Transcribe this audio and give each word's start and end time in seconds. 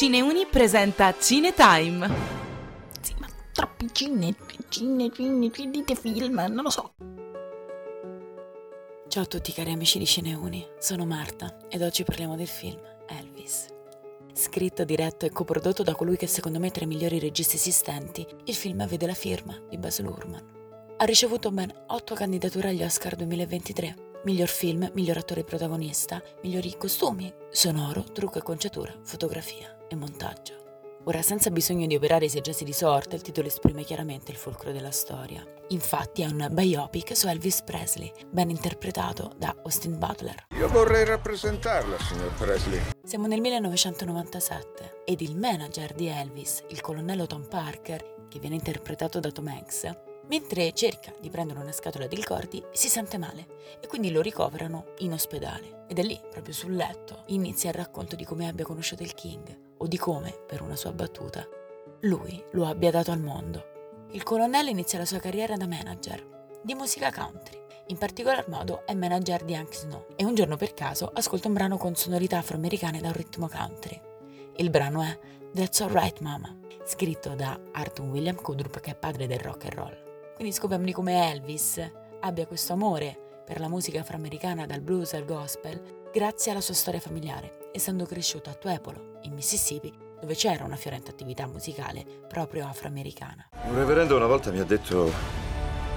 Cineuni 0.00 0.46
presenta 0.46 1.14
Cinetime. 1.18 2.08
Sì, 3.02 3.14
ma 3.18 3.26
troppi 3.52 3.86
cine, 3.92 4.34
cine, 4.70 5.10
cine, 5.12 5.50
dite 5.68 5.94
film, 5.94 6.36
non 6.36 6.62
lo 6.62 6.70
so. 6.70 6.94
Ciao 9.08 9.22
a 9.22 9.26
tutti 9.26 9.52
cari 9.52 9.72
amici 9.72 9.98
di 9.98 10.06
Cineuni, 10.06 10.66
sono 10.78 11.04
Marta 11.04 11.58
ed 11.68 11.82
oggi 11.82 12.02
parliamo 12.04 12.34
del 12.34 12.46
film 12.46 12.80
Elvis. 13.08 13.66
Scritto, 14.32 14.84
diretto 14.84 15.26
e 15.26 15.30
coprodotto 15.30 15.82
da 15.82 15.94
colui 15.94 16.16
che 16.16 16.26
secondo 16.26 16.58
me 16.58 16.68
è 16.68 16.70
tra 16.70 16.84
i 16.84 16.88
migliori 16.88 17.18
registi 17.18 17.56
esistenti, 17.56 18.26
il 18.44 18.54
film 18.54 18.86
vede 18.86 19.04
la 19.04 19.12
firma 19.12 19.60
di 19.68 19.76
Baz 19.76 20.00
Luhrmann. 20.00 20.96
Ha 20.96 21.04
ricevuto 21.04 21.50
ben 21.50 21.70
8 21.88 22.14
candidature 22.14 22.70
agli 22.70 22.82
Oscar 22.82 23.16
2023 23.16 24.08
Miglior 24.22 24.48
film, 24.48 24.90
miglior 24.92 25.16
attore 25.16 25.44
protagonista, 25.44 26.22
migliori 26.42 26.76
costumi, 26.76 27.32
sonoro, 27.48 28.02
trucco 28.02 28.36
e 28.36 28.42
conciatura, 28.42 28.94
fotografia 29.02 29.78
e 29.88 29.96
montaggio. 29.96 30.58
Ora, 31.04 31.22
senza 31.22 31.48
bisogno 31.48 31.86
di 31.86 31.94
operare 31.94 32.26
i 32.26 32.28
sei 32.28 32.42
gesti 32.42 32.62
di 32.62 32.74
sorte, 32.74 33.16
il 33.16 33.22
titolo 33.22 33.46
esprime 33.46 33.82
chiaramente 33.82 34.30
il 34.30 34.36
fulcro 34.36 34.72
della 34.72 34.90
storia. 34.90 35.42
Infatti 35.68 36.20
è 36.20 36.26
un 36.26 36.48
biopic 36.50 37.16
su 37.16 37.28
Elvis 37.28 37.62
Presley, 37.62 38.12
ben 38.28 38.50
interpretato 38.50 39.32
da 39.38 39.56
Austin 39.64 39.98
Butler. 39.98 40.44
Io 40.58 40.68
vorrei 40.68 41.06
rappresentarla, 41.06 41.98
signor 41.98 42.34
Presley. 42.34 42.78
Siamo 43.02 43.26
nel 43.26 43.40
1997 43.40 45.00
ed 45.06 45.22
il 45.22 45.34
manager 45.34 45.94
di 45.94 46.08
Elvis, 46.08 46.62
il 46.68 46.82
colonnello 46.82 47.26
Tom 47.26 47.48
Parker, 47.48 48.26
che 48.28 48.38
viene 48.38 48.56
interpretato 48.56 49.18
da 49.18 49.30
Tom 49.30 49.46
Hanks, 49.46 49.90
Mentre 50.30 50.72
cerca 50.74 51.12
di 51.18 51.28
prendere 51.28 51.58
una 51.58 51.72
scatola 51.72 52.06
di 52.06 52.14
ricordi, 52.14 52.64
si 52.70 52.88
sente 52.88 53.18
male 53.18 53.46
e 53.80 53.88
quindi 53.88 54.12
lo 54.12 54.20
ricoverano 54.20 54.94
in 54.98 55.12
ospedale. 55.12 55.86
Ed 55.88 55.98
è 55.98 56.04
lì, 56.04 56.20
proprio 56.30 56.54
sul 56.54 56.76
letto, 56.76 57.24
inizia 57.26 57.70
il 57.70 57.74
racconto 57.74 58.14
di 58.14 58.24
come 58.24 58.46
abbia 58.46 58.64
conosciuto 58.64 59.02
il 59.02 59.14
King 59.14 59.74
o 59.78 59.88
di 59.88 59.96
come, 59.96 60.30
per 60.46 60.62
una 60.62 60.76
sua 60.76 60.92
battuta, 60.92 61.44
lui 62.02 62.40
lo 62.52 62.64
abbia 62.64 62.92
dato 62.92 63.10
al 63.10 63.18
mondo. 63.18 64.06
Il 64.12 64.22
colonnello 64.22 64.70
inizia 64.70 65.00
la 65.00 65.04
sua 65.04 65.18
carriera 65.18 65.56
da 65.56 65.66
manager 65.66 66.24
di 66.62 66.74
musica 66.74 67.10
country. 67.10 67.60
In 67.88 67.98
particolar 67.98 68.48
modo 68.48 68.86
è 68.86 68.94
manager 68.94 69.42
di 69.42 69.56
Hank 69.56 69.74
Snow 69.74 70.06
e 70.14 70.24
un 70.24 70.36
giorno 70.36 70.56
per 70.56 70.74
caso 70.74 71.10
ascolta 71.12 71.48
un 71.48 71.54
brano 71.54 71.76
con 71.76 71.96
sonorità 71.96 72.38
afroamericane 72.38 73.00
da 73.00 73.08
un 73.08 73.14
ritmo 73.14 73.48
country. 73.48 74.00
Il 74.58 74.70
brano 74.70 75.02
è 75.02 75.18
That's 75.52 75.80
Alright 75.80 76.20
Mama, 76.20 76.56
scritto 76.84 77.34
da 77.34 77.58
Arthur 77.72 78.06
William 78.06 78.36
Kudrup 78.36 78.78
che 78.78 78.92
è 78.92 78.94
padre 78.94 79.26
del 79.26 79.40
rock 79.40 79.64
and 79.64 79.74
roll. 79.74 80.09
Quindi 80.40 80.56
scopriamo 80.56 80.86
di 80.86 80.94
come 80.94 81.30
Elvis 81.30 81.78
abbia 82.20 82.46
questo 82.46 82.72
amore 82.72 83.42
per 83.44 83.60
la 83.60 83.68
musica 83.68 84.00
afroamericana 84.00 84.64
dal 84.64 84.80
blues 84.80 85.12
al 85.12 85.26
gospel 85.26 86.08
grazie 86.10 86.50
alla 86.50 86.62
sua 86.62 86.72
storia 86.72 86.98
familiare, 86.98 87.68
essendo 87.72 88.06
cresciuto 88.06 88.48
a 88.48 88.54
Tuepolo, 88.54 89.18
in 89.24 89.34
Mississippi, 89.34 89.92
dove 90.18 90.34
c'era 90.34 90.64
una 90.64 90.76
fiorente 90.76 91.10
attività 91.10 91.46
musicale 91.46 92.06
proprio 92.26 92.66
afroamericana. 92.66 93.50
Un 93.64 93.74
reverendo 93.74 94.16
una 94.16 94.24
volta 94.24 94.50
mi 94.50 94.60
ha 94.60 94.64
detto, 94.64 95.12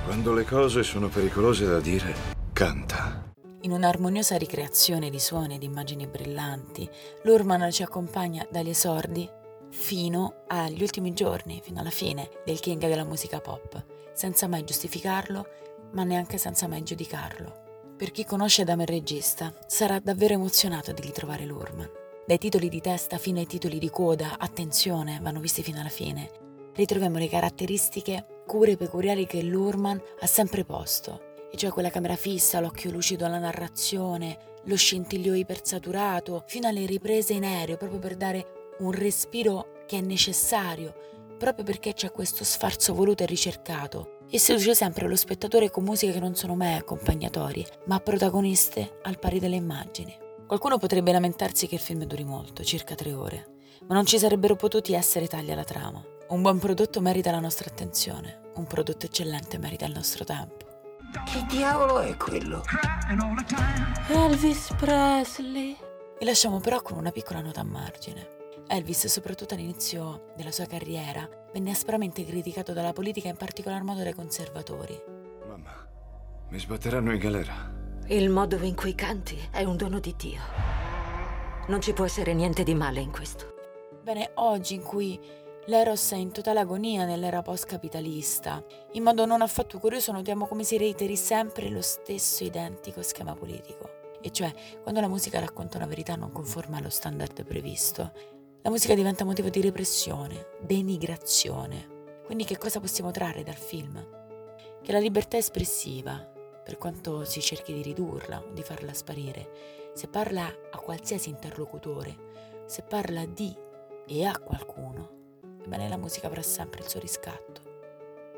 quando 0.03 0.33
le 0.33 0.43
cose 0.43 0.83
sono 0.83 1.07
pericolose 1.07 1.65
da 1.65 1.79
dire, 1.79 2.13
canta. 2.51 3.31
In 3.61 3.71
un'armoniosa 3.71 4.35
ricreazione 4.35 5.09
di 5.09 5.19
suoni 5.19 5.55
ed 5.55 5.63
immagini 5.63 6.05
brillanti, 6.05 6.89
Lurman 7.23 7.71
ci 7.71 7.81
accompagna 7.81 8.45
dagli 8.51 8.71
esordi 8.71 9.25
fino 9.73 10.43
agli 10.47 10.81
ultimi 10.81 11.13
giorni, 11.13 11.59
fino 11.61 11.79
alla 11.79 11.89
fine 11.89 12.29
del 12.45 12.59
king 12.59 12.79
della 12.79 13.03
musica 13.03 13.41
pop, 13.41 13.83
senza 14.13 14.47
mai 14.47 14.63
giustificarlo, 14.63 15.45
ma 15.93 16.03
neanche 16.03 16.37
senza 16.37 16.67
mai 16.67 16.83
giudicarlo. 16.83 17.61
Per 17.97 18.11
chi 18.11 18.23
conosce 18.23 18.61
Adamo 18.61 18.83
il 18.83 18.87
regista, 18.87 19.51
sarà 19.65 19.99
davvero 19.99 20.35
emozionato 20.35 20.91
di 20.91 21.01
ritrovare 21.01 21.45
Lurman. 21.45 21.89
Dai 22.25 22.37
titoli 22.37 22.69
di 22.69 22.81
testa 22.81 23.17
fino 23.17 23.39
ai 23.39 23.47
titoli 23.47 23.79
di 23.79 23.89
coda, 23.89 24.37
attenzione, 24.37 25.19
vanno 25.21 25.39
visti 25.39 25.63
fino 25.63 25.79
alla 25.79 25.89
fine. 25.89 26.29
Ritroviamo 26.73 27.17
le 27.17 27.27
caratteristiche 27.27 28.41
cure 28.45 28.77
peculiari 28.77 29.25
che 29.25 29.41
Lurman 29.41 30.01
ha 30.19 30.27
sempre 30.27 30.63
posto, 30.63 31.47
e 31.51 31.57
cioè 31.57 31.71
quella 31.71 31.89
camera 31.89 32.15
fissa, 32.15 32.59
l'occhio 32.59 32.91
lucido 32.91 33.25
alla 33.25 33.39
narrazione, 33.39 34.37
lo 34.65 34.75
scintillio 34.75 35.33
ipersaturato, 35.33 36.43
fino 36.47 36.67
alle 36.67 36.85
riprese 36.85 37.33
in 37.33 37.43
aereo, 37.43 37.77
proprio 37.77 37.99
per 37.99 38.15
dare 38.15 38.61
un 38.79 38.91
respiro 38.91 39.72
che 39.93 39.99
è 39.99 40.01
necessario 40.01 40.95
proprio 41.37 41.63
perché 41.63 41.93
c'è 41.93 42.11
questo 42.11 42.43
sfarzo 42.43 42.95
voluto 42.95 43.21
e 43.21 43.27
ricercato 43.27 44.21
e 44.27 44.39
seduce 44.39 44.73
sempre 44.73 45.07
lo 45.07 45.15
spettatore 45.15 45.69
con 45.69 45.83
musiche 45.83 46.13
che 46.13 46.19
non 46.19 46.35
sono 46.35 46.55
mai 46.55 46.73
accompagnatori, 46.73 47.63
ma 47.85 47.99
protagoniste 47.99 48.99
al 49.03 49.19
pari 49.19 49.39
delle 49.39 49.57
immagini. 49.57 50.17
Qualcuno 50.47 50.79
potrebbe 50.79 51.11
lamentarsi 51.11 51.67
che 51.67 51.75
il 51.75 51.81
film 51.81 52.05
duri 52.05 52.23
molto, 52.23 52.63
circa 52.63 52.95
tre 52.95 53.13
ore, 53.13 53.47
ma 53.87 53.93
non 53.93 54.05
ci 54.05 54.17
sarebbero 54.17 54.55
potuti 54.55 54.93
essere 54.93 55.27
tagli 55.27 55.51
alla 55.51 55.63
trama. 55.63 56.03
Un 56.29 56.41
buon 56.41 56.57
prodotto 56.57 56.99
merita 56.99 57.29
la 57.29 57.39
nostra 57.39 57.69
attenzione, 57.69 58.49
un 58.55 58.65
prodotto 58.65 59.05
eccellente 59.05 59.59
merita 59.59 59.85
il 59.85 59.93
nostro 59.93 60.23
tempo. 60.23 60.65
Che 61.25 61.45
diavolo 61.49 61.99
è 61.99 62.15
quello? 62.17 62.63
Elvis 64.07 64.73
Presley. 64.75 65.77
Vi 66.17 66.25
lasciamo 66.25 66.59
però 66.59 66.81
con 66.81 66.97
una 66.97 67.11
piccola 67.11 67.41
nota 67.41 67.59
a 67.59 67.65
margine. 67.65 68.41
Elvis, 68.73 69.05
soprattutto 69.05 69.53
all'inizio 69.53 70.31
della 70.35 70.51
sua 70.51 70.65
carriera, 70.65 71.29
venne 71.53 71.69
aspramente 71.69 72.25
criticato 72.25 72.73
dalla 72.73 72.91
politica, 72.91 73.29
in 73.29 73.37
particolar 73.37 73.83
modo 73.83 74.01
dai 74.01 74.15
conservatori. 74.15 74.99
Mamma, 75.47 75.87
mi 76.49 76.57
sbatteranno 76.57 77.13
in 77.13 77.19
galera. 77.19 77.71
Il 78.07 78.31
modo 78.31 78.57
in 78.63 78.73
cui 78.73 78.95
canti 78.95 79.37
è 79.51 79.63
un 79.63 79.77
dono 79.77 79.99
di 79.99 80.15
Dio. 80.17 80.41
Non 81.67 81.81
ci 81.81 81.93
può 81.93 82.05
essere 82.05 82.33
niente 82.33 82.63
di 82.63 82.73
male 82.73 82.99
in 82.99 83.11
questo. 83.11 83.53
Bene, 84.01 84.31
oggi 84.37 84.73
in 84.73 84.81
cui 84.81 85.19
l'Eros 85.67 86.11
è 86.13 86.15
in 86.15 86.31
totale 86.31 86.61
agonia 86.61 87.05
nell'era 87.05 87.43
post-capitalista, 87.43 88.65
in 88.93 89.03
modo 89.03 89.27
non 89.27 89.43
affatto 89.43 89.77
curioso 89.77 90.11
notiamo 90.11 90.47
come 90.47 90.63
si 90.63 90.79
reiteri 90.79 91.15
sempre 91.15 91.69
lo 91.69 91.83
stesso 91.83 92.43
identico 92.43 93.03
schema 93.03 93.35
politico. 93.35 94.01
E 94.19 94.31
cioè, 94.31 94.51
quando 94.81 94.99
la 95.01 95.09
musica 95.09 95.39
racconta 95.39 95.77
una 95.77 95.85
verità 95.85 96.15
non 96.15 96.31
conforme 96.31 96.77
allo 96.77 96.89
standard 96.89 97.43
previsto, 97.43 98.13
la 98.63 98.69
musica 98.69 98.95
diventa 98.95 99.25
motivo 99.25 99.49
di 99.49 99.61
repressione, 99.61 100.47
denigrazione. 100.61 102.21
Quindi 102.25 102.45
che 102.45 102.57
cosa 102.57 102.79
possiamo 102.79 103.11
trarre 103.11 103.43
dal 103.43 103.55
film? 103.55 104.01
Che 104.81 104.91
la 104.91 104.99
libertà 104.99 105.35
espressiva, 105.35 106.15
per 106.63 106.77
quanto 106.77 107.25
si 107.25 107.41
cerchi 107.41 107.73
di 107.73 107.81
ridurla 107.81 108.39
o 108.39 108.53
di 108.53 108.63
farla 108.63 108.93
sparire, 108.93 109.91
se 109.93 110.07
parla 110.07 110.45
a 110.45 110.77
qualsiasi 110.77 111.29
interlocutore, 111.29 112.15
se 112.65 112.83
parla 112.83 113.25
di 113.25 113.53
e 114.07 114.25
a 114.25 114.39
qualcuno, 114.39 115.39
ebbene 115.63 115.89
la 115.89 115.97
musica 115.97 116.27
avrà 116.27 116.41
sempre 116.41 116.81
il 116.81 116.87
suo 116.87 117.01
riscatto. 117.01 117.61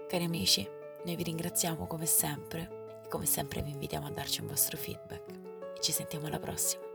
Cari 0.08 0.24
amici, 0.24 0.68
noi 1.03 1.16
vi 1.16 1.24
ringraziamo 1.24 1.85
come 1.85 2.08
sempre 2.08 3.02
e 3.03 3.08
come 3.09 3.28
sempre 3.28 3.62
vi 3.62 3.72
invitiamo 3.72 4.08
a 4.08 4.12
darci 4.12 4.41
un 4.41 4.47
vostro 4.47 4.75
feedback 4.75 5.46
ci 5.85 5.91
sentiamo 5.91 6.25
alla 6.25 6.40
prossima. 6.40 6.95